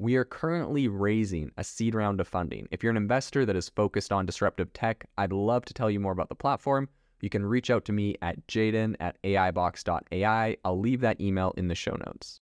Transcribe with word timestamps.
We 0.00 0.14
are 0.14 0.24
currently 0.24 0.86
raising 0.86 1.50
a 1.56 1.64
seed 1.64 1.92
round 1.92 2.20
of 2.20 2.28
funding. 2.28 2.68
If 2.70 2.84
you're 2.84 2.92
an 2.92 2.96
investor 2.96 3.44
that 3.44 3.56
is 3.56 3.68
focused 3.68 4.12
on 4.12 4.26
disruptive 4.26 4.72
tech, 4.72 5.04
I'd 5.18 5.32
love 5.32 5.64
to 5.64 5.74
tell 5.74 5.90
you 5.90 5.98
more 5.98 6.12
about 6.12 6.28
the 6.28 6.36
platform. 6.36 6.88
You 7.20 7.28
can 7.28 7.44
reach 7.44 7.68
out 7.68 7.84
to 7.86 7.92
me 7.92 8.14
at 8.22 8.46
jaeden 8.46 8.94
at 9.00 9.20
aibox.ai. 9.24 10.56
I'll 10.64 10.78
leave 10.78 11.00
that 11.00 11.20
email 11.20 11.52
in 11.56 11.66
the 11.66 11.74
show 11.74 11.96
notes. 12.06 12.40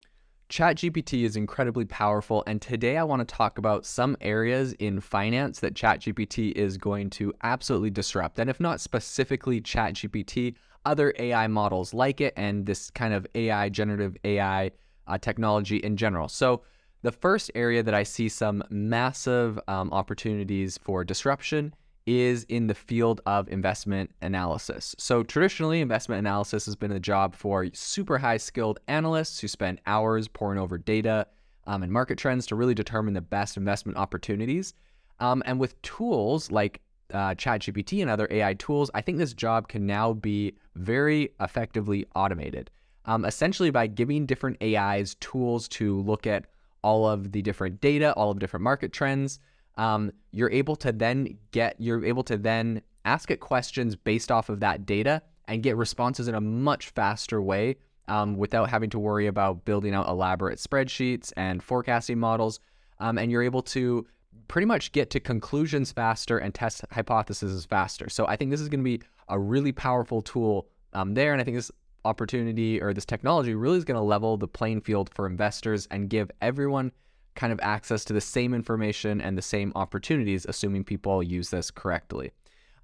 ChatGPT 0.48 1.22
is 1.22 1.36
incredibly 1.36 1.84
powerful, 1.84 2.42
and 2.48 2.60
today 2.60 2.96
I 2.96 3.04
want 3.04 3.20
to 3.20 3.34
talk 3.34 3.56
about 3.56 3.86
some 3.86 4.16
areas 4.20 4.72
in 4.80 4.98
finance 4.98 5.60
that 5.60 5.74
ChatGPT 5.74 6.50
is 6.52 6.76
going 6.76 7.08
to 7.10 7.32
absolutely 7.44 7.90
disrupt. 7.90 8.40
And 8.40 8.50
if 8.50 8.58
not 8.58 8.80
specifically 8.80 9.60
ChatGPT, 9.60 10.56
other 10.84 11.14
AI 11.20 11.46
models 11.46 11.94
like 11.94 12.20
it, 12.20 12.34
and 12.36 12.66
this 12.66 12.90
kind 12.90 13.14
of 13.14 13.28
AI, 13.36 13.68
generative 13.68 14.16
AI 14.24 14.72
uh, 15.06 15.18
technology 15.18 15.76
in 15.76 15.96
general. 15.96 16.28
So, 16.28 16.62
the 17.04 17.12
first 17.12 17.50
area 17.54 17.82
that 17.82 17.92
I 17.92 18.02
see 18.02 18.30
some 18.30 18.64
massive 18.70 19.60
um, 19.68 19.92
opportunities 19.92 20.78
for 20.78 21.04
disruption 21.04 21.74
is 22.06 22.44
in 22.44 22.66
the 22.66 22.74
field 22.74 23.20
of 23.26 23.46
investment 23.50 24.10
analysis. 24.22 24.94
So, 24.98 25.22
traditionally, 25.22 25.82
investment 25.82 26.18
analysis 26.18 26.64
has 26.64 26.76
been 26.76 26.92
a 26.92 26.98
job 26.98 27.34
for 27.34 27.66
super 27.74 28.16
high 28.16 28.38
skilled 28.38 28.80
analysts 28.88 29.38
who 29.38 29.48
spend 29.48 29.82
hours 29.86 30.28
poring 30.28 30.58
over 30.58 30.78
data 30.78 31.26
um, 31.66 31.82
and 31.82 31.92
market 31.92 32.16
trends 32.16 32.46
to 32.46 32.56
really 32.56 32.74
determine 32.74 33.12
the 33.12 33.20
best 33.20 33.58
investment 33.58 33.98
opportunities. 33.98 34.72
Um, 35.20 35.42
and 35.44 35.60
with 35.60 35.80
tools 35.82 36.50
like 36.50 36.80
uh, 37.12 37.34
ChatGPT 37.34 38.00
and 38.00 38.10
other 38.10 38.28
AI 38.30 38.54
tools, 38.54 38.90
I 38.94 39.02
think 39.02 39.18
this 39.18 39.34
job 39.34 39.68
can 39.68 39.86
now 39.86 40.14
be 40.14 40.54
very 40.74 41.34
effectively 41.38 42.06
automated. 42.14 42.70
Um, 43.04 43.26
essentially, 43.26 43.70
by 43.70 43.88
giving 43.88 44.24
different 44.24 44.56
AIs 44.62 45.16
tools 45.16 45.68
to 45.68 46.00
look 46.00 46.26
at 46.26 46.46
all 46.84 47.08
of 47.08 47.32
the 47.32 47.42
different 47.42 47.80
data, 47.80 48.12
all 48.12 48.30
of 48.30 48.38
different 48.38 48.62
market 48.62 48.92
trends. 48.92 49.40
Um, 49.76 50.12
you're 50.30 50.50
able 50.50 50.76
to 50.76 50.92
then 50.92 51.38
get, 51.50 51.74
you're 51.78 52.04
able 52.04 52.22
to 52.24 52.36
then 52.36 52.82
ask 53.04 53.30
it 53.30 53.40
questions 53.40 53.96
based 53.96 54.30
off 54.30 54.48
of 54.50 54.60
that 54.60 54.86
data 54.86 55.22
and 55.48 55.62
get 55.62 55.76
responses 55.76 56.28
in 56.28 56.34
a 56.34 56.40
much 56.40 56.90
faster 56.90 57.40
way 57.42 57.76
um, 58.06 58.36
without 58.36 58.68
having 58.68 58.90
to 58.90 58.98
worry 58.98 59.26
about 59.26 59.64
building 59.64 59.94
out 59.94 60.06
elaborate 60.08 60.58
spreadsheets 60.58 61.32
and 61.36 61.62
forecasting 61.62 62.18
models. 62.18 62.60
Um, 63.00 63.18
and 63.18 63.32
you're 63.32 63.42
able 63.42 63.62
to 63.62 64.06
pretty 64.46 64.66
much 64.66 64.92
get 64.92 65.10
to 65.10 65.20
conclusions 65.20 65.90
faster 65.90 66.38
and 66.38 66.54
test 66.54 66.84
hypotheses 66.90 67.64
faster. 67.64 68.08
So 68.10 68.26
I 68.26 68.36
think 68.36 68.50
this 68.50 68.60
is 68.60 68.68
going 68.68 68.80
to 68.80 68.84
be 68.84 69.00
a 69.28 69.38
really 69.38 69.72
powerful 69.72 70.20
tool 70.20 70.68
um, 70.92 71.14
there. 71.14 71.32
And 71.32 71.40
I 71.40 71.44
think 71.44 71.56
this 71.56 71.72
opportunity 72.04 72.80
or 72.80 72.92
this 72.92 73.04
technology 73.04 73.54
really 73.54 73.78
is 73.78 73.84
going 73.84 73.96
to 73.98 74.02
level 74.02 74.36
the 74.36 74.48
playing 74.48 74.80
field 74.80 75.10
for 75.14 75.26
investors 75.26 75.86
and 75.90 76.10
give 76.10 76.30
everyone 76.40 76.92
kind 77.34 77.52
of 77.52 77.60
access 77.62 78.04
to 78.04 78.12
the 78.12 78.20
same 78.20 78.54
information 78.54 79.20
and 79.20 79.36
the 79.36 79.42
same 79.42 79.72
opportunities, 79.74 80.46
assuming 80.46 80.84
people 80.84 81.22
use 81.22 81.50
this 81.50 81.70
correctly. 81.70 82.30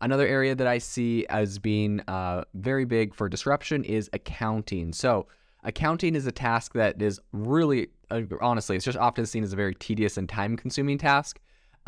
Another 0.01 0.27
area 0.27 0.55
that 0.55 0.67
I 0.67 0.79
see 0.79 1.27
as 1.29 1.59
being 1.59 2.01
uh, 2.09 2.45
very 2.55 2.85
big 2.85 3.15
for 3.15 3.29
disruption 3.29 3.85
is 3.85 4.09
accounting. 4.13 4.93
So, 4.93 5.27
accounting 5.63 6.15
is 6.15 6.27
a 6.27 6.33
task 6.33 6.73
that 6.73 7.01
is 7.03 7.21
really, 7.33 7.89
uh, 8.11 8.23
honestly, 8.41 8.77
it's 8.77 8.85
just 8.85 8.97
often 8.97 9.27
seen 9.27 9.45
as 9.45 9.53
a 9.53 9.57
very 9.57 9.75
tedious 9.75 10.17
and 10.17 10.29
time 10.29 10.57
consuming 10.57 10.97
task. 10.97 11.39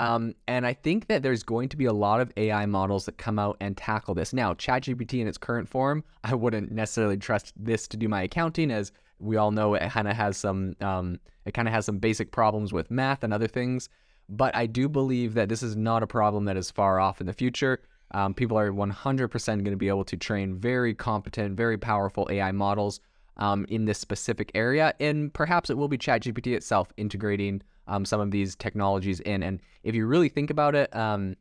Um, 0.02 0.34
and 0.48 0.66
I 0.66 0.72
think 0.72 1.06
that 1.06 1.22
there's 1.22 1.44
going 1.44 1.68
to 1.68 1.76
be 1.76 1.84
a 1.84 1.92
lot 1.92 2.20
of 2.20 2.32
AI 2.36 2.66
models 2.66 3.06
that 3.06 3.18
come 3.18 3.38
out 3.38 3.56
and 3.60 3.76
tackle 3.76 4.14
this. 4.14 4.32
Now, 4.32 4.52
ChatGPT 4.52 5.20
in 5.20 5.28
its 5.28 5.38
current 5.38 5.68
form, 5.68 6.02
I 6.24 6.34
wouldn't 6.34 6.72
necessarily 6.72 7.16
trust 7.16 7.52
this 7.56 7.86
to 7.88 7.96
do 7.96 8.08
my 8.08 8.22
accounting, 8.22 8.72
as 8.72 8.90
we 9.20 9.36
all 9.36 9.52
know 9.52 9.74
it 9.74 9.92
kind 9.92 10.08
of 10.08 10.16
has 10.16 10.36
some 10.36 10.74
um, 10.80 11.20
it 11.44 11.54
kind 11.54 11.68
of 11.68 11.74
has 11.74 11.86
some 11.86 11.98
basic 11.98 12.32
problems 12.32 12.72
with 12.72 12.90
math 12.90 13.22
and 13.22 13.32
other 13.32 13.46
things. 13.46 13.88
But 14.28 14.56
I 14.56 14.66
do 14.66 14.88
believe 14.88 15.34
that 15.34 15.48
this 15.48 15.62
is 15.62 15.76
not 15.76 16.02
a 16.02 16.06
problem 16.08 16.46
that 16.46 16.56
is 16.56 16.70
far 16.70 16.98
off 16.98 17.20
in 17.20 17.28
the 17.28 17.32
future. 17.32 17.80
Um, 18.10 18.34
people 18.34 18.58
are 18.58 18.72
100% 18.72 19.46
going 19.46 19.64
to 19.64 19.76
be 19.76 19.88
able 19.88 20.04
to 20.04 20.16
train 20.16 20.56
very 20.56 20.94
competent, 20.94 21.56
very 21.56 21.78
powerful 21.78 22.26
AI 22.30 22.50
models 22.50 23.00
um, 23.36 23.66
in 23.68 23.84
this 23.84 23.98
specific 23.98 24.50
area, 24.54 24.94
and 25.00 25.32
perhaps 25.32 25.70
it 25.70 25.76
will 25.76 25.88
be 25.88 25.98
ChatGPT 25.98 26.54
itself 26.54 26.92
integrating 26.96 27.62
um, 27.88 28.04
some 28.04 28.20
of 28.20 28.30
these 28.30 28.54
technologies 28.56 29.20
in. 29.20 29.42
And 29.42 29.60
if 29.82 29.94
you 29.94 30.06
really 30.06 30.28
think 30.28 30.50
about 30.50 30.74
it, 30.74 30.94
um, 30.94 31.36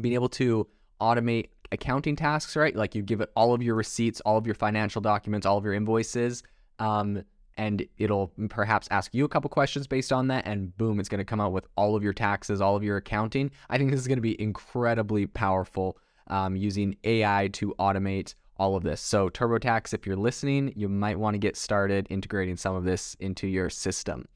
being 0.00 0.14
able 0.14 0.28
to 0.30 0.66
automate 1.00 1.48
accounting 1.70 2.16
tasks, 2.16 2.56
right? 2.56 2.74
Like 2.74 2.94
you 2.94 3.02
give 3.02 3.20
it 3.20 3.30
all 3.36 3.54
of 3.54 3.62
your 3.62 3.74
receipts, 3.74 4.20
all 4.22 4.38
of 4.38 4.46
your 4.46 4.54
financial 4.54 5.00
documents, 5.00 5.46
all 5.46 5.58
of 5.58 5.64
your 5.64 5.74
invoices, 5.74 6.42
um, 6.78 7.24
and 7.56 7.84
it'll 7.98 8.32
perhaps 8.48 8.86
ask 8.90 9.12
you 9.12 9.24
a 9.24 9.28
couple 9.28 9.50
questions 9.50 9.86
based 9.86 10.12
on 10.12 10.28
that, 10.28 10.46
and 10.46 10.76
boom, 10.78 11.00
it's 11.00 11.08
going 11.08 11.18
to 11.18 11.24
come 11.24 11.40
out 11.40 11.52
with 11.52 11.66
all 11.76 11.96
of 11.96 12.04
your 12.04 12.12
taxes, 12.12 12.60
all 12.60 12.76
of 12.76 12.84
your 12.84 12.96
accounting. 12.96 13.50
I 13.68 13.78
think 13.78 13.90
this 13.90 14.00
is 14.00 14.06
going 14.06 14.18
to 14.18 14.22
be 14.22 14.40
incredibly 14.40 15.26
powerful 15.26 15.98
um, 16.28 16.54
using 16.56 16.96
AI 17.04 17.48
to 17.54 17.74
automate 17.78 18.34
all 18.58 18.76
of 18.76 18.82
this. 18.82 19.00
So, 19.00 19.28
TurboTax, 19.28 19.94
if 19.94 20.06
you're 20.06 20.16
listening, 20.16 20.72
you 20.76 20.88
might 20.88 21.18
want 21.18 21.34
to 21.34 21.38
get 21.38 21.56
started 21.56 22.06
integrating 22.10 22.56
some 22.56 22.74
of 22.74 22.84
this 22.84 23.16
into 23.20 23.46
your 23.46 23.70
system. 23.70 24.26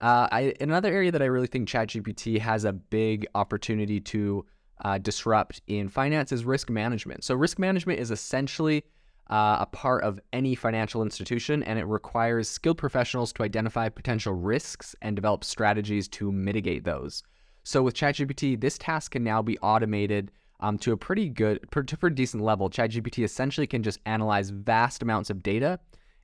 Uh, 0.00 0.28
I, 0.32 0.54
another 0.60 0.92
area 0.92 1.12
that 1.12 1.20
I 1.20 1.26
really 1.26 1.46
think 1.46 1.68
ChatGPT 1.68 2.38
has 2.40 2.64
a 2.64 2.72
big 2.72 3.26
opportunity 3.34 4.00
to 4.00 4.46
uh, 4.82 4.96
disrupt 4.98 5.60
in 5.66 5.88
finance 5.88 6.32
is 6.32 6.44
risk 6.44 6.70
management. 6.70 7.22
So, 7.24 7.34
risk 7.34 7.58
management 7.58 8.00
is 8.00 8.10
essentially 8.10 8.82
uh, 9.28 9.58
a 9.60 9.66
part 9.66 10.02
of 10.02 10.18
any 10.32 10.54
financial 10.54 11.02
institution, 11.02 11.62
and 11.62 11.78
it 11.78 11.84
requires 11.84 12.48
skilled 12.48 12.78
professionals 12.78 13.32
to 13.34 13.42
identify 13.42 13.88
potential 13.88 14.32
risks 14.32 14.96
and 15.02 15.14
develop 15.14 15.44
strategies 15.44 16.08
to 16.08 16.32
mitigate 16.32 16.84
those. 16.84 17.22
So, 17.62 17.82
with 17.82 17.94
ChatGPT, 17.94 18.58
this 18.58 18.78
task 18.78 19.12
can 19.12 19.22
now 19.22 19.42
be 19.42 19.58
automated 19.58 20.32
um, 20.60 20.78
to 20.78 20.92
a 20.92 20.96
pretty 20.96 21.28
good, 21.28 21.60
to 21.72 21.80
a 21.80 21.84
pretty 21.84 22.14
decent 22.14 22.42
level. 22.42 22.70
ChatGPT 22.70 23.24
essentially 23.24 23.66
can 23.66 23.82
just 23.82 23.98
analyze 24.06 24.50
vast 24.50 25.02
amounts 25.02 25.30
of 25.30 25.42
data 25.42 25.78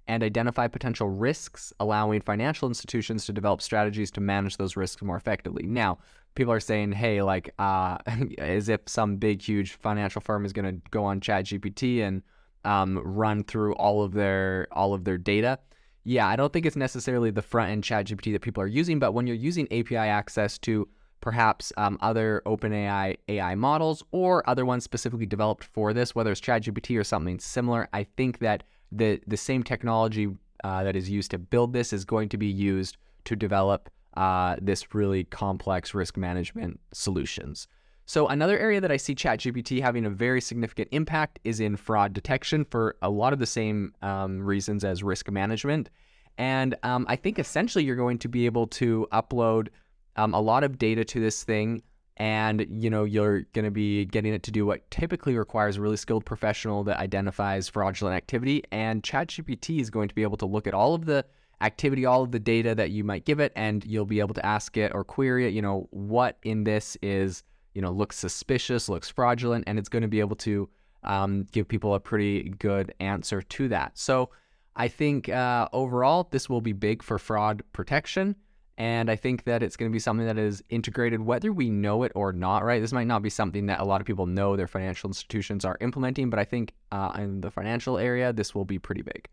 and 0.09 0.23
identify 0.23 0.69
potential 0.69 1.09
risks, 1.09 1.73
allowing 1.81 2.21
financial 2.21 2.69
institutions 2.69 3.27
to 3.27 3.33
develop 3.33 3.61
strategies 3.61 4.11
to 4.13 4.21
manage 4.21 4.57
those 4.57 4.77
risks 4.77 5.03
more 5.03 5.17
effectively. 5.17 5.65
Now, 5.67 5.99
people 6.35 6.53
are 6.53 6.61
saying, 6.61 6.93
hey, 6.93 7.23
like, 7.23 7.53
uh, 7.59 7.99
as 8.38 8.69
if 8.69 8.83
some 8.87 9.17
big, 9.17 9.43
huge 9.43 9.73
financial 9.73 10.21
firm 10.21 10.44
is 10.44 10.53
going 10.53 10.67
to 10.67 10.81
go 10.91 11.05
on 11.05 11.21
ChatGPT 11.21 12.03
and 12.03 12.23
um, 12.65 12.99
run 12.99 13.44
through 13.44 13.75
all 13.75 14.03
of 14.03 14.12
their 14.12 14.67
all 14.73 14.93
of 14.93 15.05
their 15.05 15.19
data. 15.19 15.59
Yeah, 16.05 16.29
I 16.29 16.37
don't 16.37 16.53
think 16.53 16.67
it's 16.67 16.77
necessarily 16.77 17.31
the 17.31 17.43
front 17.43 17.71
end 17.71 17.82
ChatGPT 17.82 18.32
that 18.32 18.43
people 18.43 18.62
are 18.62 18.69
using, 18.69 18.99
but 18.99 19.12
when 19.12 19.27
you're 19.27 19.37
using 19.37 19.67
API 19.73 19.97
access 19.97 20.59
to 20.59 20.89
perhaps 21.26 21.73
um, 21.76 21.99
other 22.02 22.40
OpenAI 22.46 23.17
AI 23.26 23.56
models 23.56 24.05
or 24.12 24.49
other 24.49 24.64
ones 24.64 24.84
specifically 24.84 25.26
developed 25.26 25.64
for 25.64 25.93
this, 25.93 26.14
whether 26.14 26.31
it's 26.31 26.40
ChatGPT 26.40 26.96
or 26.96 27.02
something 27.02 27.40
similar, 27.40 27.88
I 27.93 28.05
think 28.05 28.38
that 28.38 28.62
the 28.93 29.20
the 29.26 29.37
same 29.37 29.64
technology 29.64 30.28
uh, 30.62 30.84
that 30.84 30.94
is 30.94 31.11
used 31.11 31.32
to 31.32 31.38
build 31.38 31.73
this 31.73 31.93
is 31.93 32.05
going 32.05 32.28
to 32.28 32.37
be 32.37 32.46
used 32.46 32.96
to 33.25 33.34
develop 33.34 33.90
uh, 34.17 34.55
this 34.62 34.94
really 34.94 35.25
complex 35.25 35.94
risk 35.94 36.17
management 36.17 36.78
solutions. 36.93 37.67
So 38.05 38.29
another 38.29 38.56
area 38.56 38.81
that 38.81 38.93
I 38.93 38.96
see 38.96 39.17
ChatGPT 39.17 39.82
having 39.82 40.06
a 40.06 40.11
very 40.11 40.40
significant 40.40 40.90
impact 40.93 41.40
is 41.43 41.58
in 41.58 41.75
fraud 41.75 42.12
detection 42.12 42.64
for 42.64 42.94
a 43.02 43.11
lot 43.11 43.32
of 43.32 43.40
the 43.40 43.46
same 43.46 43.94
um, 44.00 44.40
reasons 44.40 44.84
as 44.84 45.02
risk 45.02 45.29
management. 45.29 45.90
And 46.38 46.76
um, 46.84 47.05
I 47.08 47.17
think 47.17 47.40
essentially 47.40 47.82
you're 47.82 47.96
going 47.96 48.19
to 48.19 48.29
be 48.29 48.46
able 48.46 48.69
to 48.69 49.08
upload 49.11 49.70
um, 50.17 50.35
a 50.35 50.41
lot 50.41 50.65
of 50.65 50.79
data 50.79 51.05
to 51.05 51.21
this 51.21 51.45
thing 51.45 51.83
and 52.17 52.67
you 52.71 52.89
know 52.89 53.05
you're 53.05 53.43
going 53.53 53.65
to 53.65 53.71
be 53.71 54.07
getting 54.07 54.33
it 54.33 54.43
to 54.43 54.51
do 54.51 54.65
what 54.65 54.91
typically 54.91 55.37
requires 55.37 55.77
a 55.77 55.81
really 55.81 55.97
skilled 55.97 56.25
professional 56.25 56.83
that 56.85 56.99
identifies 56.99 57.69
fraudulent 57.69 58.17
activity 58.17 58.63
and 58.73 59.03
ChatGPT 59.03 59.81
is 59.81 59.91
going 59.91 60.09
to 60.09 60.15
be 60.15 60.23
able 60.23 60.39
to 60.39 60.47
look 60.47 60.67
at 60.67 60.75
all 60.75 60.95
of 60.95 61.05
the 61.05 61.25
activity 61.61 62.05
all 62.05 62.23
of 62.23 62.33
the 62.33 62.39
data 62.39 62.75
that 62.75 62.91
you 62.91 63.05
might 63.05 63.25
give 63.25 63.41
it 63.41 63.53
and 63.57 63.85
you'll 63.85 64.07
be 64.07 64.21
able 64.21 64.35
to 64.35 64.45
ask 64.45 64.77
it 64.77 64.93
or 64.95 65.05
query 65.05 65.47
it 65.47 65.55
you 65.55 65.63
know 65.63 65.89
what 65.91 66.39
in 66.43 66.65
this 66.65 66.97
is 67.03 67.43
you 67.75 67.83
know 67.83 67.91
looks 67.91 68.17
suspicious 68.17 68.89
looks 68.89 69.09
fraudulent 69.09 69.65
and 69.67 69.79
it's 69.79 69.89
going 69.89 70.03
to 70.03 70.09
be 70.09 70.21
able 70.21 70.37
to 70.37 70.69
um, 71.05 71.47
give 71.53 71.69
people 71.69 71.95
a 71.95 72.01
pretty 72.01 72.51
good 72.59 72.93
answer 72.99 73.41
to 73.41 73.69
that. 73.69 73.97
So 73.97 74.31
i 74.79 74.89
think 74.89 75.29
uh, 75.31 75.69
overall 75.73 76.29
this 76.31 76.51
will 76.51 76.61
be 76.61 76.73
big 76.73 77.03
for 77.03 77.19
fraud 77.19 77.63
protection 77.73 78.37
and 78.78 79.11
I 79.11 79.17
think 79.17 79.44
that 79.44 79.62
it's 79.62 79.76
going 79.76 79.90
to 79.90 79.93
be 79.93 79.99
something 79.99 80.26
that 80.26 80.37
is 80.37 80.62
integrated, 80.69 81.20
whether 81.20 81.50
we 81.52 81.70
know 81.70 82.02
it 82.02 82.12
or 82.14 82.32
not, 82.32 82.62
right? 82.62 82.81
This 82.81 82.93
might 82.93 83.06
not 83.06 83.23
be 83.23 83.31
something 83.31 83.67
that 83.67 83.81
a 83.81 83.84
lot 83.84 84.00
of 84.02 84.06
people 84.06 84.26
know 84.26 84.55
their 84.55 84.67
financial 84.67 85.08
institutions 85.08 85.64
are 85.64 85.78
implementing, 85.81 86.28
but 86.28 86.38
I 86.38 86.44
think 86.44 86.75
uh, 86.93 87.12
in 87.17 87.40
the 87.40 87.50
financial 87.50 87.96
area, 87.96 88.32
this 88.32 88.55
will 88.55 88.67
be 88.67 88.78
pretty 88.78 89.02
big. 89.02 89.28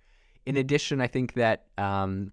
In 0.45 0.57
addition, 0.57 1.01
I 1.01 1.07
think 1.07 1.33
that 1.33 1.65
um, 1.77 2.31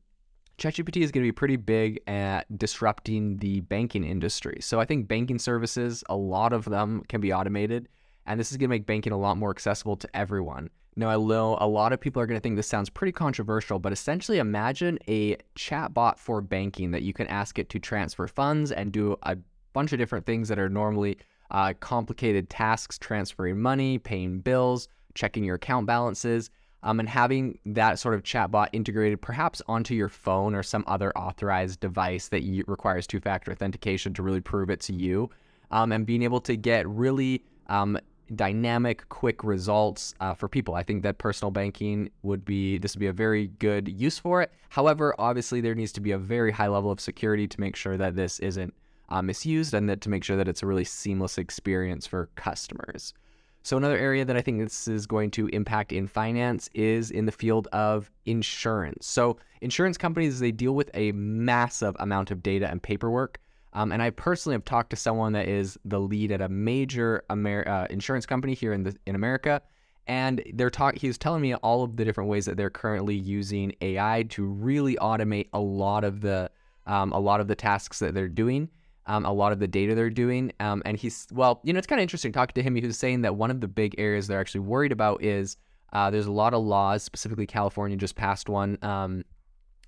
ChatGPT 0.58 1.02
is 1.02 1.10
going 1.10 1.24
to 1.24 1.28
be 1.28 1.32
pretty 1.32 1.56
big 1.56 2.00
at 2.06 2.42
disrupting 2.56 3.38
the 3.38 3.60
banking 3.60 4.04
industry. 4.04 4.58
So 4.60 4.78
I 4.78 4.84
think 4.84 5.08
banking 5.08 5.38
services, 5.38 6.04
a 6.08 6.16
lot 6.16 6.52
of 6.52 6.64
them 6.64 7.02
can 7.08 7.20
be 7.20 7.32
automated, 7.32 7.88
and 8.26 8.38
this 8.38 8.52
is 8.52 8.56
going 8.56 8.68
to 8.68 8.74
make 8.74 8.86
banking 8.86 9.12
a 9.12 9.18
lot 9.18 9.36
more 9.36 9.50
accessible 9.50 9.96
to 9.96 10.16
everyone. 10.16 10.70
Now, 10.96 11.08
I 11.08 11.16
know 11.16 11.56
a 11.60 11.68
lot 11.68 11.92
of 11.92 12.00
people 12.00 12.20
are 12.20 12.26
going 12.26 12.38
to 12.38 12.42
think 12.42 12.56
this 12.56 12.66
sounds 12.66 12.90
pretty 12.90 13.12
controversial, 13.12 13.78
but 13.78 13.92
essentially 13.92 14.38
imagine 14.38 14.98
a 15.08 15.36
chatbot 15.56 16.18
for 16.18 16.40
banking 16.40 16.90
that 16.90 17.02
you 17.02 17.12
can 17.12 17.26
ask 17.28 17.58
it 17.58 17.68
to 17.70 17.78
transfer 17.78 18.26
funds 18.26 18.72
and 18.72 18.92
do 18.92 19.16
a 19.22 19.36
bunch 19.72 19.92
of 19.92 19.98
different 19.98 20.26
things 20.26 20.48
that 20.48 20.58
are 20.58 20.68
normally 20.68 21.16
uh, 21.52 21.74
complicated 21.80 22.50
tasks, 22.50 22.98
transferring 22.98 23.60
money, 23.60 23.98
paying 23.98 24.40
bills, 24.40 24.88
checking 25.14 25.44
your 25.44 25.56
account 25.56 25.86
balances. 25.86 26.50
Um, 26.82 26.98
and 26.98 27.08
having 27.08 27.58
that 27.66 27.98
sort 27.98 28.14
of 28.14 28.22
chatbot 28.22 28.68
integrated 28.72 29.20
perhaps 29.20 29.60
onto 29.68 29.94
your 29.94 30.08
phone 30.08 30.54
or 30.54 30.62
some 30.62 30.82
other 30.86 31.16
authorized 31.16 31.78
device 31.80 32.28
that 32.28 32.42
you, 32.42 32.64
requires 32.66 33.06
two 33.06 33.20
factor 33.20 33.52
authentication 33.52 34.14
to 34.14 34.22
really 34.22 34.40
prove 34.40 34.70
it 34.70 34.80
to 34.80 34.94
you, 34.94 35.28
um, 35.70 35.92
and 35.92 36.06
being 36.06 36.22
able 36.22 36.40
to 36.40 36.56
get 36.56 36.88
really 36.88 37.44
um, 37.66 37.98
dynamic, 38.34 39.08
quick 39.08 39.42
results 39.44 40.14
uh, 40.20 40.34
for 40.34 40.48
people. 40.48 40.74
I 40.74 40.82
think 40.82 41.02
that 41.02 41.18
personal 41.18 41.50
banking 41.50 42.10
would 42.22 42.44
be 42.44 42.78
this 42.78 42.94
would 42.94 43.00
be 43.00 43.06
a 43.06 43.12
very 43.12 43.48
good 43.58 43.88
use 43.88 44.18
for 44.18 44.42
it. 44.42 44.52
However, 44.68 45.14
obviously 45.18 45.60
there 45.60 45.74
needs 45.74 45.92
to 45.92 46.00
be 46.00 46.12
a 46.12 46.18
very 46.18 46.52
high 46.52 46.68
level 46.68 46.90
of 46.90 47.00
security 47.00 47.46
to 47.48 47.60
make 47.60 47.76
sure 47.76 47.96
that 47.96 48.16
this 48.16 48.38
isn't 48.40 48.74
uh, 49.08 49.22
misused 49.22 49.74
and 49.74 49.88
that 49.88 50.00
to 50.02 50.08
make 50.08 50.24
sure 50.24 50.36
that 50.36 50.48
it's 50.48 50.62
a 50.62 50.66
really 50.66 50.84
seamless 50.84 51.38
experience 51.38 52.06
for 52.06 52.30
customers. 52.36 53.14
So 53.62 53.76
another 53.76 53.98
area 53.98 54.24
that 54.24 54.36
I 54.36 54.40
think 54.40 54.58
this 54.58 54.88
is 54.88 55.06
going 55.06 55.30
to 55.32 55.48
impact 55.48 55.92
in 55.92 56.06
finance 56.06 56.70
is 56.72 57.10
in 57.10 57.26
the 57.26 57.32
field 57.32 57.68
of 57.72 58.10
insurance. 58.24 59.06
So 59.06 59.36
insurance 59.60 59.98
companies 59.98 60.40
they 60.40 60.52
deal 60.52 60.74
with 60.74 60.90
a 60.94 61.12
massive 61.12 61.94
amount 61.98 62.30
of 62.30 62.42
data 62.42 62.70
and 62.70 62.82
paperwork. 62.82 63.38
Um, 63.72 63.92
and 63.92 64.02
I 64.02 64.10
personally 64.10 64.54
have 64.54 64.64
talked 64.64 64.90
to 64.90 64.96
someone 64.96 65.32
that 65.32 65.48
is 65.48 65.78
the 65.84 66.00
lead 66.00 66.32
at 66.32 66.40
a 66.40 66.48
major 66.48 67.24
Amer- 67.30 67.68
uh, 67.68 67.86
insurance 67.90 68.26
company 68.26 68.54
here 68.54 68.72
in 68.72 68.82
the 68.82 68.96
in 69.06 69.14
America, 69.14 69.62
and 70.06 70.42
they're 70.54 70.70
talk. 70.70 70.96
He 70.96 71.06
was 71.06 71.18
telling 71.18 71.40
me 71.40 71.54
all 71.54 71.84
of 71.84 71.96
the 71.96 72.04
different 72.04 72.28
ways 72.28 72.46
that 72.46 72.56
they're 72.56 72.70
currently 72.70 73.14
using 73.14 73.72
AI 73.80 74.24
to 74.30 74.44
really 74.44 74.96
automate 74.96 75.48
a 75.52 75.60
lot 75.60 76.04
of 76.04 76.20
the 76.20 76.50
um, 76.86 77.12
a 77.12 77.18
lot 77.20 77.40
of 77.40 77.46
the 77.46 77.54
tasks 77.54 78.00
that 78.00 78.12
they're 78.12 78.28
doing, 78.28 78.68
um, 79.06 79.24
a 79.24 79.32
lot 79.32 79.52
of 79.52 79.60
the 79.60 79.68
data 79.68 79.94
they're 79.94 80.10
doing. 80.10 80.52
Um, 80.58 80.82
and 80.84 80.96
he's 80.96 81.28
well, 81.32 81.60
you 81.62 81.72
know, 81.72 81.78
it's 81.78 81.86
kind 81.86 82.00
of 82.00 82.02
interesting 82.02 82.32
talking 82.32 82.54
to 82.54 82.62
him. 82.62 82.74
He 82.74 82.84
was 82.84 82.98
saying 82.98 83.22
that 83.22 83.36
one 83.36 83.52
of 83.52 83.60
the 83.60 83.68
big 83.68 83.94
areas 83.98 84.26
they're 84.26 84.40
actually 84.40 84.60
worried 84.62 84.92
about 84.92 85.22
is 85.22 85.56
uh, 85.92 86.10
there's 86.10 86.26
a 86.26 86.32
lot 86.32 86.54
of 86.54 86.64
laws, 86.64 87.02
specifically 87.02 87.46
California 87.46 87.96
just 87.96 88.16
passed 88.16 88.48
one 88.48 88.78
um, 88.82 89.24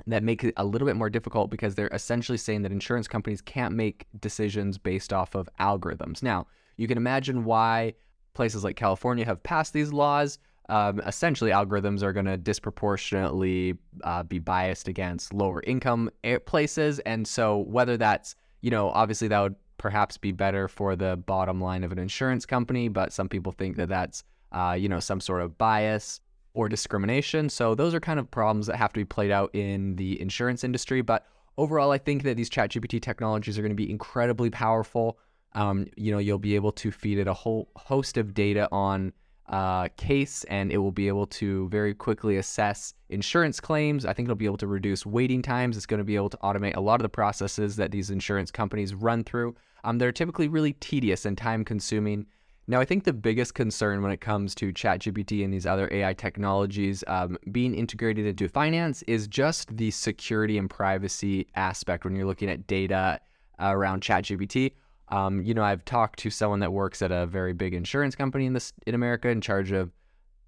that 0.07 0.23
make 0.23 0.43
it 0.45 0.55
a 0.57 0.65
little 0.65 0.87
bit 0.87 0.97
more 0.97 1.11
difficult 1.11 1.51
because 1.51 1.75
they're 1.75 1.89
essentially 1.89 2.39
saying 2.39 2.63
that 2.63 2.73
insurance 2.73 3.07
companies 3.07 3.41
can't 3.41 3.75
make 3.75 4.07
decisions 4.21 4.79
based 4.79 5.13
off 5.13 5.35
of 5.35 5.49
algorithms. 5.61 6.23
Now, 6.23 6.47
you 6.77 6.89
can 6.89 6.97
imagine 6.97 7.45
why 7.45 7.95
places 8.35 8.65
like 8.65 8.77
California 8.77 9.25
have 9.25 9.43
passed 9.43 9.73
these 9.73 9.93
laws. 9.93 10.39
Um, 10.69 11.01
essentially, 11.01 11.51
algorithms 11.51 12.03
are 12.03 12.13
going 12.13 12.27
to 12.27 12.37
disproportionately 12.37 13.75
uh, 14.05 14.23
be 14.23 14.39
biased 14.39 14.89
against 14.89 15.35
lower 15.35 15.63
income 15.67 16.11
places. 16.47 16.99
And 17.01 17.27
so, 17.27 17.59
whether 17.59 17.97
that's, 17.97 18.35
you 18.63 18.71
know, 18.71 18.91
obviously 18.91 19.29
that 19.29 19.41
would 19.41 19.57
perhaps 19.77 20.17
be 20.17 20.33
better 20.33 20.69
for 20.69 20.97
the 20.97 21.17
bottom 21.17 21.61
line 21.61 21.85
of 21.85 21.93
an 21.93 21.99
insurance 21.99 22.47
company, 22.47 22.89
but 22.89 23.13
some 23.13 23.29
people 23.29 23.53
think 23.53 23.77
that 23.77 23.89
that's, 23.89 24.25
uh, 24.53 24.77
you 24.79 24.89
know, 24.89 25.01
some 25.01 25.21
sort 25.21 25.43
of 25.43 25.59
bias 25.59 26.21
or 26.55 26.69
discrimination. 26.69 27.49
So 27.49 27.75
those 27.75 27.95
are 27.95 28.01
kind 28.01 28.19
of 28.19 28.31
problems 28.31 28.67
that 28.67 28.77
have 28.77 28.93
to 28.93 29.01
be 29.01 29.05
played 29.05 29.31
out 29.31 29.55
in 29.55 29.97
the 29.97 30.21
insurance 30.21 30.65
industry. 30.65 31.03
But 31.03 31.27
overall, 31.57 31.91
I 31.91 31.99
think 31.99 32.23
that 32.25 32.37
these 32.37 32.51
ChatGPT 32.51 33.01
technologies 33.01 33.59
are 33.59 33.63
going 33.63 33.71
to 33.71 33.77
be 33.77 33.91
incredibly 33.91 34.51
powerful. 34.51 35.19
Um, 35.55 35.87
you 35.97 36.13
know, 36.13 36.19
you'll 36.19 36.39
be 36.39 36.55
able 36.55 36.73
to 36.73 36.91
feed 36.91 37.19
it 37.19 37.29
a 37.29 37.35
whole 37.35 37.69
host 37.77 38.17
of 38.17 38.35
data 38.35 38.69
on 38.73 39.13
uh, 39.49 39.89
case, 39.97 40.45
and 40.45 40.73
it 40.73 40.79
will 40.79 40.93
be 40.93 41.09
able 41.09 41.27
to 41.27 41.69
very 41.69 41.95
quickly 41.95 42.39
assess 42.39 42.95
insurance 43.11 43.61
claims. 43.61 44.07
I 44.07 44.13
think 44.13 44.27
it'll 44.27 44.37
be 44.37 44.47
able 44.47 44.57
to 44.59 44.67
reduce 44.67 45.05
waiting 45.05 45.43
times. 45.43 45.77
It's 45.77 45.87
going 45.87 45.99
to 45.99 46.05
be 46.05 46.17
able 46.17 46.31
to 46.31 46.39
automate 46.39 46.77
a 46.77 46.81
lot 46.81 47.01
of 47.01 47.03
the 47.03 47.11
processes 47.11 47.77
that 47.77 47.91
these 47.91 48.11
insurance 48.11 48.51
companies 48.51 48.95
run 48.95 49.25
through. 49.25 49.55
Um, 49.85 49.99
they're 49.99 50.13
typically 50.13 50.49
really 50.49 50.75
tedious 50.75 51.27
and 51.27 51.37
time 51.37 51.65
consuming. 51.65 52.27
Now, 52.73 52.81
I 52.81 52.87
think 52.87 53.05
the 53.05 53.13
biggest 53.13 53.55
concern 53.55 54.01
when 54.01 54.13
it 54.13 54.23
comes 54.23 54.55
to 54.55 54.73
ChatGPT 54.73 55.45
and 55.45 55.53
these 55.53 55.67
other 55.67 55.91
AI 55.93 56.15
technologies 56.15 57.05
um, 57.07 57.37
being 57.51 57.75
integrated 57.75 58.25
into 58.25 58.49
finance 58.49 59.03
is 59.03 59.29
just 59.29 59.77
the 59.77 59.91
security 59.91 60.57
and 60.57 60.71
privacy 60.71 61.49
aspect 61.55 62.07
when 62.07 62.17
you're 62.17 62.25
looking 62.25 62.49
at 62.49 62.67
data 62.67 63.21
around 63.61 64.03
ChatGPT. 64.03 64.73
Um, 65.09 65.43
you 65.43 65.53
know, 65.53 65.63
I've 65.63 65.85
talked 65.85 66.19
to 66.21 66.31
someone 66.31 66.61
that 66.61 66.73
works 66.73 67.03
at 67.03 67.13
a 67.13 67.27
very 67.27 67.53
big 67.53 67.75
insurance 67.75 68.15
company 68.15 68.47
in 68.47 68.55
this 68.55 68.73
in 68.87 68.95
America 68.95 69.29
in 69.29 69.43
charge 69.43 69.71
of 69.71 69.93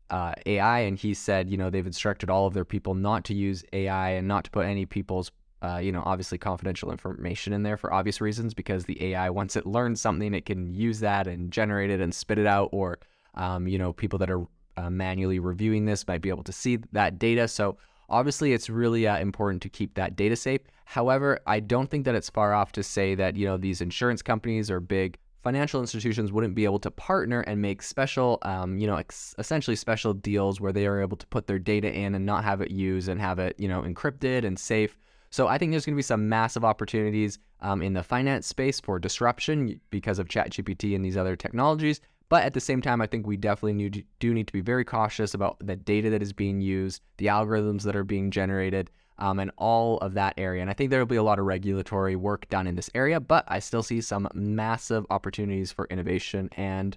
uh, 0.08 0.32
AI, 0.46 0.78
and 0.78 0.98
he 0.98 1.12
said, 1.12 1.50
you 1.50 1.58
know, 1.58 1.68
they've 1.68 1.86
instructed 1.86 2.30
all 2.30 2.46
of 2.46 2.54
their 2.54 2.64
people 2.64 2.94
not 2.94 3.24
to 3.24 3.34
use 3.34 3.66
AI 3.74 4.12
and 4.12 4.26
not 4.26 4.44
to 4.44 4.50
put 4.50 4.64
any 4.64 4.86
people's 4.86 5.30
uh, 5.62 5.78
you 5.78 5.92
know, 5.92 6.02
obviously 6.04 6.38
confidential 6.38 6.90
information 6.90 7.52
in 7.52 7.62
there 7.62 7.76
for 7.76 7.92
obvious 7.92 8.20
reasons 8.20 8.54
because 8.54 8.84
the 8.84 9.02
AI, 9.02 9.30
once 9.30 9.56
it 9.56 9.66
learns 9.66 10.00
something, 10.00 10.34
it 10.34 10.46
can 10.46 10.72
use 10.72 11.00
that 11.00 11.26
and 11.26 11.50
generate 11.50 11.90
it 11.90 12.00
and 12.00 12.14
spit 12.14 12.38
it 12.38 12.46
out. 12.46 12.68
Or, 12.72 12.98
um, 13.34 13.66
you 13.66 13.78
know, 13.78 13.92
people 13.92 14.18
that 14.18 14.30
are 14.30 14.46
uh, 14.76 14.90
manually 14.90 15.38
reviewing 15.38 15.84
this 15.86 16.06
might 16.06 16.20
be 16.20 16.28
able 16.28 16.44
to 16.44 16.52
see 16.52 16.78
that 16.92 17.18
data. 17.18 17.48
So, 17.48 17.78
obviously, 18.10 18.52
it's 18.52 18.68
really 18.68 19.06
uh, 19.06 19.18
important 19.18 19.62
to 19.62 19.68
keep 19.68 19.94
that 19.94 20.16
data 20.16 20.36
safe. 20.36 20.60
However, 20.84 21.40
I 21.46 21.60
don't 21.60 21.88
think 21.88 22.04
that 22.04 22.14
it's 22.14 22.28
far 22.28 22.52
off 22.52 22.72
to 22.72 22.82
say 22.82 23.14
that, 23.14 23.36
you 23.36 23.46
know, 23.46 23.56
these 23.56 23.80
insurance 23.80 24.20
companies 24.22 24.70
or 24.70 24.80
big 24.80 25.18
financial 25.42 25.80
institutions 25.80 26.32
wouldn't 26.32 26.54
be 26.54 26.64
able 26.64 26.78
to 26.78 26.90
partner 26.90 27.40
and 27.42 27.60
make 27.60 27.82
special, 27.82 28.38
um, 28.42 28.78
you 28.78 28.86
know, 28.86 28.96
ex- 28.96 29.34
essentially 29.38 29.76
special 29.76 30.14
deals 30.14 30.60
where 30.60 30.72
they 30.72 30.86
are 30.86 31.00
able 31.00 31.18
to 31.18 31.26
put 31.26 31.46
their 31.46 31.58
data 31.58 31.92
in 31.92 32.14
and 32.14 32.24
not 32.24 32.44
have 32.44 32.62
it 32.62 32.70
used 32.70 33.08
and 33.08 33.20
have 33.20 33.38
it, 33.38 33.54
you 33.58 33.68
know, 33.68 33.82
encrypted 33.82 34.44
and 34.44 34.58
safe 34.58 34.98
so 35.34 35.48
I 35.48 35.58
think 35.58 35.72
there's 35.72 35.84
going 35.84 35.96
to 35.96 35.98
be 35.98 36.02
some 36.02 36.28
massive 36.28 36.64
opportunities 36.64 37.40
um, 37.60 37.82
in 37.82 37.92
the 37.92 38.04
finance 38.04 38.46
space 38.46 38.78
for 38.78 39.00
disruption 39.00 39.80
because 39.90 40.20
of 40.20 40.28
ChatGPT 40.28 40.94
and 40.94 41.04
these 41.04 41.16
other 41.16 41.34
technologies. 41.34 42.00
But 42.28 42.44
at 42.44 42.54
the 42.54 42.60
same 42.60 42.80
time, 42.80 43.00
I 43.00 43.08
think 43.08 43.26
we 43.26 43.36
definitely 43.36 43.72
need, 43.72 44.06
do 44.20 44.32
need 44.32 44.46
to 44.46 44.52
be 44.52 44.60
very 44.60 44.84
cautious 44.84 45.34
about 45.34 45.56
the 45.58 45.74
data 45.74 46.08
that 46.10 46.22
is 46.22 46.32
being 46.32 46.60
used, 46.60 47.02
the 47.16 47.26
algorithms 47.26 47.82
that 47.82 47.96
are 47.96 48.04
being 48.04 48.30
generated, 48.30 48.92
um, 49.18 49.40
and 49.40 49.50
all 49.58 49.98
of 49.98 50.14
that 50.14 50.34
area. 50.36 50.60
And 50.60 50.70
I 50.70 50.72
think 50.72 50.90
there 50.90 51.00
will 51.00 51.06
be 51.06 51.16
a 51.16 51.22
lot 51.24 51.40
of 51.40 51.46
regulatory 51.46 52.14
work 52.14 52.48
done 52.48 52.68
in 52.68 52.76
this 52.76 52.90
area, 52.94 53.18
but 53.18 53.44
I 53.48 53.58
still 53.58 53.82
see 53.82 54.02
some 54.02 54.28
massive 54.34 55.04
opportunities 55.10 55.72
for 55.72 55.88
innovation 55.90 56.48
and 56.52 56.96